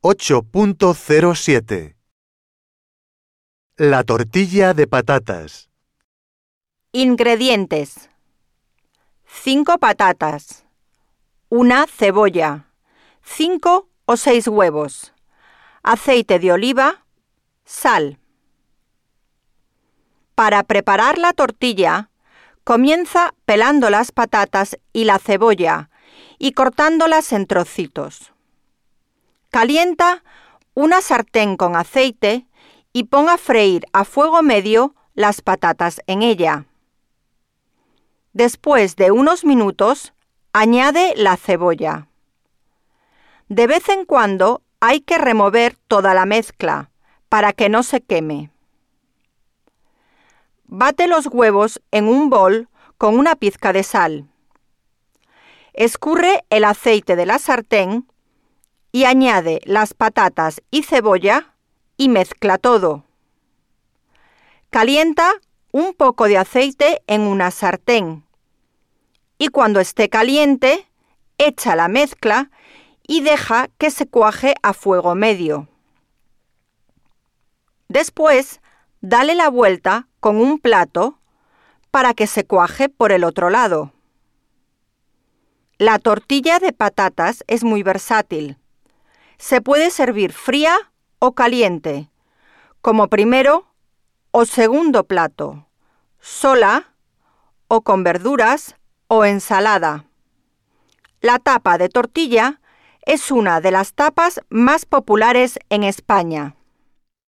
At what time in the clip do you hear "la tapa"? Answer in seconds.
101.20-101.78